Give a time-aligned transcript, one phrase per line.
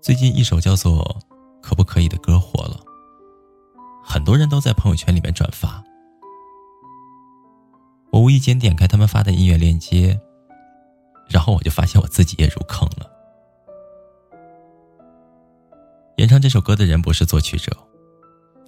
[0.00, 1.04] 最近一首叫做
[1.60, 2.80] 《可不可以》的歌火了，
[4.02, 5.84] 很多人都在朋友圈里面转发。
[8.10, 10.18] 我无意间点开他们发的音乐链接，
[11.28, 13.10] 然后我就发现我自己也入坑了。
[16.16, 17.76] 演唱这首歌的人不是作曲者，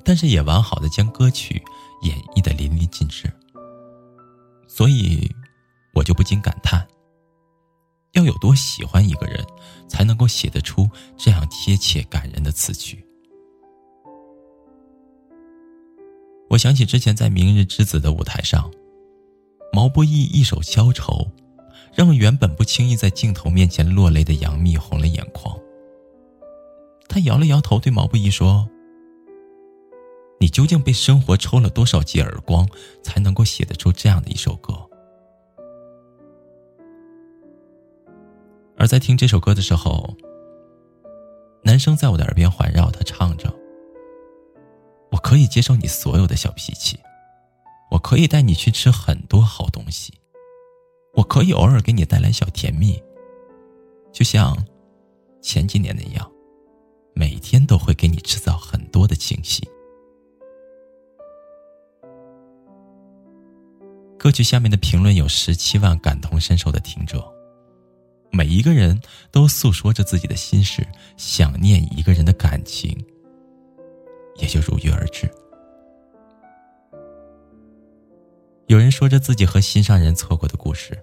[0.04, 1.62] 但是也完好的将歌曲
[2.02, 3.32] 演绎的淋漓尽致，
[4.68, 5.34] 所以
[5.94, 6.86] 我就不禁感叹。
[8.12, 9.44] 要有多喜欢一个人，
[9.88, 13.04] 才能够写得出这样贴切感人的词曲？
[16.50, 18.70] 我想起之前在《明日之子》的舞台上，
[19.72, 21.12] 毛不易一首《消愁》，
[21.94, 25.58] 让原本不轻易在镜头面前落泪的杨幂红了眼眶。
[27.08, 28.68] 他摇了摇头，对毛不易说
[30.38, 32.68] ：“你究竟被生活抽了多少记耳光，
[33.02, 34.74] 才能够写得出这样的一首歌？”
[38.82, 40.12] 而在听这首歌的时候，
[41.62, 43.48] 男生在我的耳边环绕，他唱着
[45.12, 46.98] ：“我可以接受你所有的小脾气，
[47.92, 50.12] 我可以带你去吃很多好东西，
[51.14, 53.00] 我可以偶尔给你带来小甜蜜，
[54.10, 54.58] 就像
[55.40, 56.28] 前几年那样，
[57.14, 59.62] 每天都会给你制造很多的惊喜。”
[64.18, 67.31] 歌曲下面的评论有十七万感同身受的听者。
[68.34, 68.98] 每一个人
[69.30, 70.86] 都诉说着自己的心事，
[71.18, 72.96] 想念一个人的感情，
[74.36, 75.30] 也就如约而至。
[78.68, 80.98] 有人说着自己和心上人错过的故事，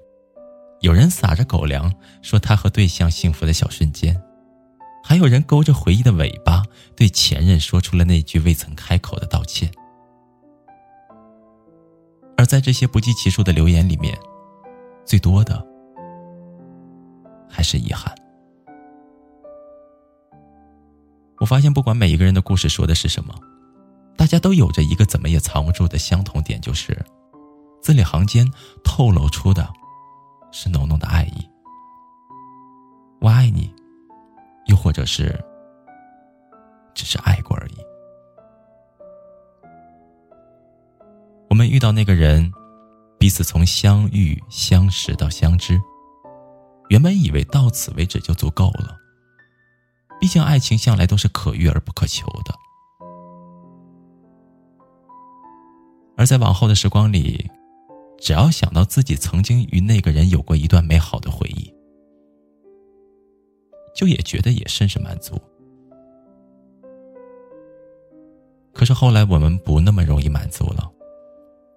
[0.81, 4.19] 有人撒着狗粮说他和对象幸福的小瞬间，
[5.03, 6.63] 还有人勾着回忆的尾巴
[6.95, 9.71] 对前任说出了那句未曾开口的道歉。
[12.35, 14.17] 而在这些不计其数的留言里面，
[15.05, 15.68] 最多的。
[17.49, 18.13] 还是遗憾。
[21.39, 23.33] 我发现，不管每一个人的故事说的是什么，
[24.17, 26.97] 大家都有着一个怎么也藏不住的相同点，就是
[27.81, 28.45] 字里行间
[28.83, 29.67] 透露出的，
[30.51, 31.49] 是浓浓的爱意。
[33.21, 33.73] 我爱你，
[34.65, 35.37] 又或者是
[36.93, 37.77] 只是爱过而已。
[41.49, 42.51] 我们遇到那个人，
[43.17, 45.81] 彼此从相遇、相识到相知。
[46.89, 48.97] 原本以为到此为止就足够了，
[50.19, 52.53] 毕竟爱情向来都是可遇而不可求的。
[56.17, 57.49] 而在往后的时光里，
[58.19, 61.73] 只要想到自己曾经与那个人有过一段美好的回忆，
[63.95, 65.39] 就也觉得也甚是满足。
[68.73, 70.91] 可是后来我们不那么容易满足了，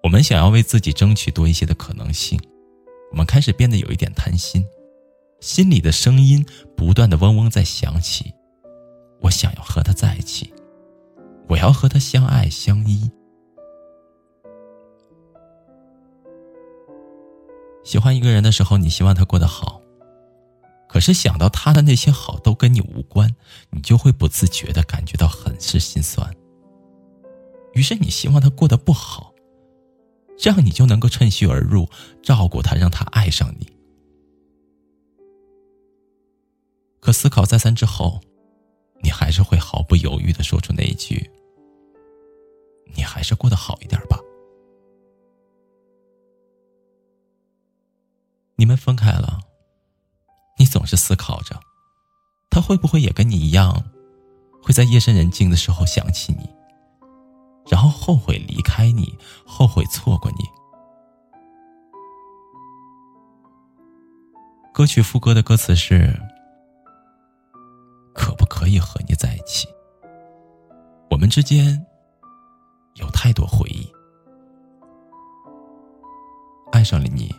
[0.01, 2.39] 我们想要为自己争取多一些的可能性，
[3.11, 4.65] 我们开始变得有一点贪心。
[5.43, 6.45] 心里的声音
[6.77, 8.33] 不断的嗡嗡在响起，
[9.19, 10.53] 我想要和他在一起，
[11.49, 13.11] 我要和他相爱相依。
[17.83, 19.81] 喜欢一个人的时候，你希望他过得好，
[20.87, 23.29] 可是想到他的那些好都跟你无关，
[23.69, 26.33] 你就会不自觉的感觉到很是心酸。
[27.73, 29.33] 于是你希望他过得不好，
[30.37, 31.89] 这样你就能够趁虚而入，
[32.21, 33.72] 照顾他，让他爱上你。
[37.03, 38.21] 可思考再三之后，
[39.01, 41.29] 你还是会毫不犹豫的说出那一句
[42.95, 44.17] ：“你还是过得好一点吧。”
[48.55, 49.41] 你们分开了，
[50.57, 51.59] 你总是思考着，
[52.49, 53.83] 他会不会也跟你一样，
[54.61, 56.49] 会在夜深人静的时候想起你，
[57.69, 60.37] 然后后悔离开你，后悔错过你。
[64.73, 66.17] 歌曲副歌的歌词是。
[68.73, 69.67] 可以和你在一起？
[71.11, 71.79] 我们之间
[72.95, 73.87] 有太多回忆，
[76.71, 77.29] 爱上了你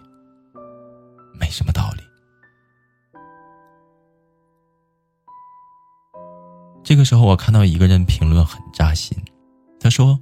[1.39, 2.03] 没什么道理。
[6.85, 9.19] 这个时候，我看到一个人评论很扎心，
[9.81, 10.17] 他说：“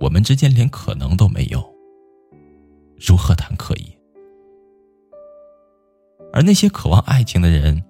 [0.00, 1.62] 我们之间连可能都没有，
[2.98, 3.96] 如何谈可以？”
[6.32, 7.80] 而那些渴望爱情的人，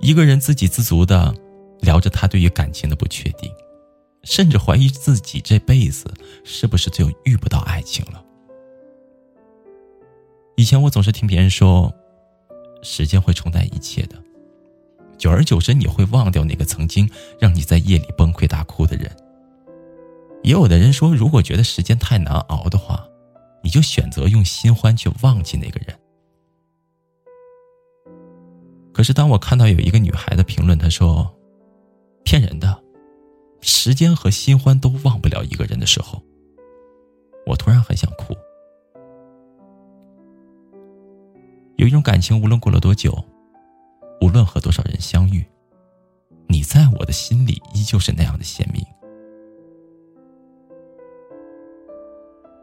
[0.00, 1.34] 一个人自给自足的
[1.80, 3.50] 聊着他对于感情的不确定，
[4.24, 6.12] 甚至怀疑自己这辈子
[6.44, 8.22] 是不是就遇不到爱情了。
[10.56, 11.92] 以前我总是听别人说，
[12.82, 14.16] 时间会冲淡一切的，
[15.18, 19.10] 久而久之你会忘掉那个曾经让你在夜里崩溃大哭的人。
[20.42, 23.06] 也有的人说，如果觉得时间太难熬的话，
[23.62, 25.98] 你就选择用新欢去忘记那个人。
[28.96, 31.30] 可是当我看到有一个女孩的评论，她说
[32.24, 32.82] ：“骗人的，
[33.60, 36.22] 时间和新欢都忘不了一个人的时候。”
[37.44, 38.34] 我突然很想哭。
[41.76, 43.22] 有一种感情，无论过了多久，
[44.22, 45.44] 无论和多少人相遇，
[46.48, 48.82] 你在我的心里依旧是那样的鲜明。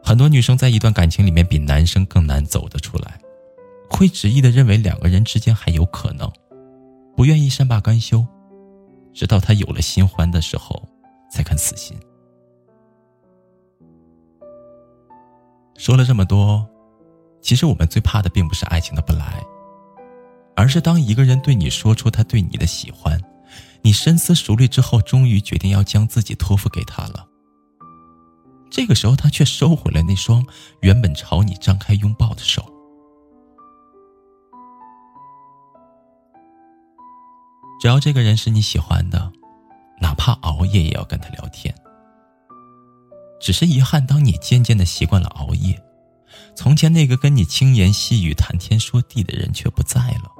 [0.02, 3.20] 很多女生在一段感情里面比男生更难走得出来，
[3.96, 6.30] 会执意的认为两个人之间还有可能，
[7.16, 8.26] 不愿意善罢甘休，
[9.12, 10.82] 直到他有了新欢的时候
[11.30, 11.96] 才肯死心。
[15.76, 16.66] 说了这么多，
[17.40, 19.44] 其实我们最怕的并不是爱情的不来，
[20.56, 23.20] 而是当一个人对你说出他对你的喜欢，
[23.82, 27.26] 你深思熟虑之后，终于决定要将自己托付给他了。
[28.70, 30.44] 这个时候，他却收回了那双
[30.80, 32.73] 原本朝你张开拥抱的手。
[37.84, 39.30] 只要这个人是你喜欢的，
[40.00, 41.74] 哪怕熬夜也要跟他聊天。
[43.38, 45.78] 只是遗憾，当你渐渐的习惯了熬夜，
[46.56, 50.32] 从前那个跟你轻言细语、谈天说地的人却不在了。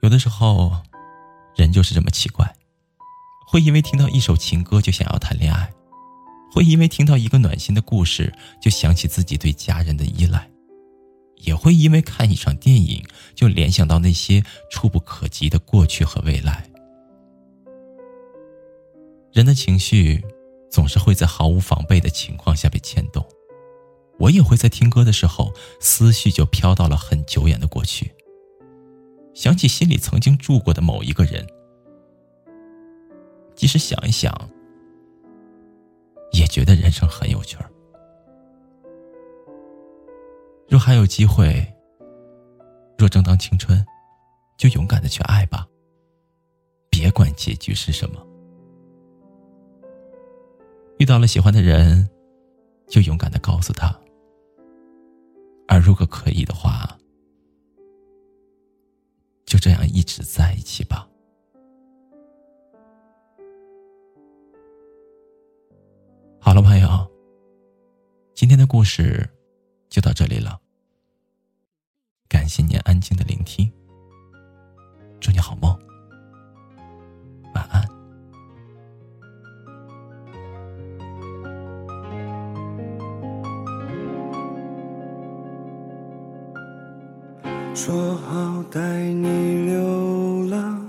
[0.00, 0.70] 有的时候，
[1.56, 2.48] 人就是这么奇怪。
[3.48, 5.68] 会因为听到一首情歌就想要谈恋爱，
[6.52, 8.32] 会因为听到一个暖心的故事
[8.62, 10.48] 就想起自己对家人的依赖，
[11.36, 13.04] 也会因为看一场电影
[13.34, 16.70] 就联想到那些触不可及的过去和未来。
[19.32, 20.24] 人的情绪
[20.70, 23.26] 总是会在毫无防备的情况下被牵动，
[24.18, 28.12] 我也会在听歌的时候思绪就飘到了很久远的过去，
[29.34, 31.46] 想起心里曾经住过的某一个人。
[33.56, 34.32] 即使想一想，
[36.32, 37.70] 也觉得人生很有趣儿。
[40.86, 41.66] 还有机会，
[42.98, 43.82] 若正当青春，
[44.58, 45.66] 就勇敢的去爱吧。
[46.90, 48.22] 别管结局是什么。
[50.98, 52.06] 遇到了喜欢的人，
[52.86, 53.98] 就勇敢的告诉他。
[55.66, 56.98] 而如果可以的话，
[59.46, 61.08] 就这样一直在一起吧。
[66.38, 67.10] 好了，朋友，
[68.34, 69.26] 今天的故事
[69.88, 70.60] 就到这里了。
[72.28, 73.70] 感谢您安静的聆听，
[75.20, 75.78] 祝你好梦，
[77.54, 77.82] 晚安。
[87.74, 88.80] 说好带
[89.12, 90.82] 你流浪，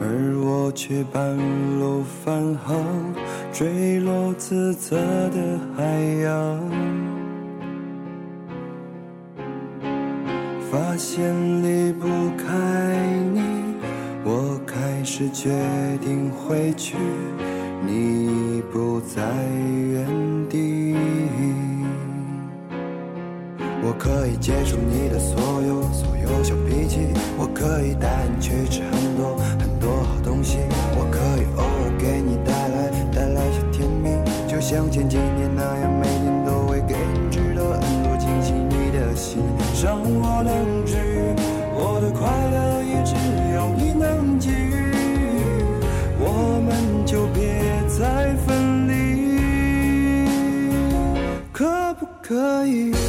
[0.00, 1.36] 而我却半
[1.78, 2.76] 路返航。
[3.52, 4.96] 坠落自责
[5.30, 5.84] 的海
[6.24, 6.60] 洋，
[11.16, 12.52] 间离不开
[13.32, 13.40] 你，
[14.24, 15.48] 我开始决
[16.04, 16.96] 定回去，
[17.86, 19.22] 你不在
[19.92, 20.08] 原
[20.48, 20.96] 地。
[23.80, 27.06] 我可以接受你的所有所有小脾气，
[27.38, 30.58] 我可以带你去吃很多很多好东西，
[30.96, 34.10] 我可以偶尔给你带来带来些甜蜜，
[34.50, 34.60] 就。
[34.60, 38.52] 像前几年那样，每天都会给你制造很多惊喜。
[38.52, 39.42] 你的心
[39.82, 40.93] 让我能治
[52.26, 53.03] 可以。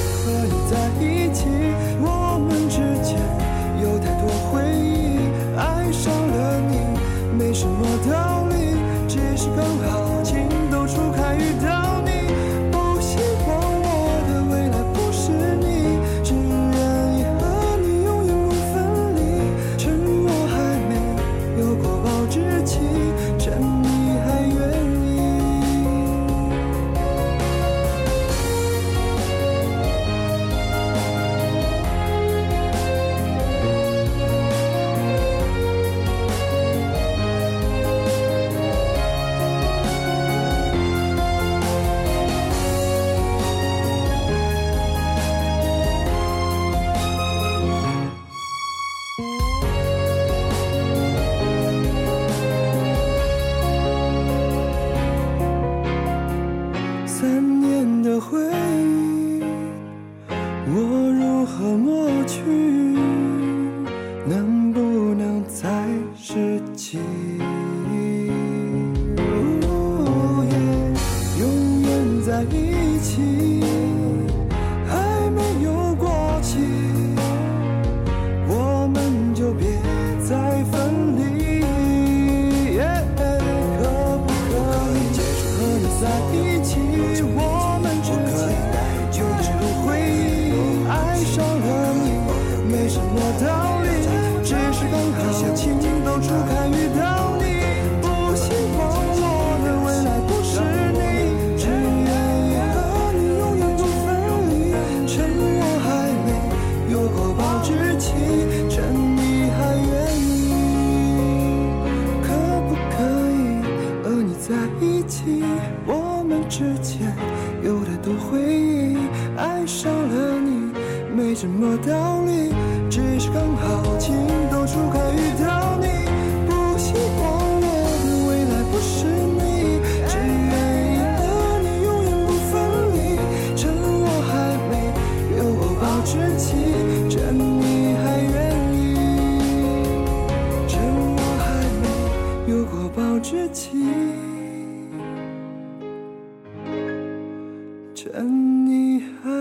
[148.14, 149.35] 等你还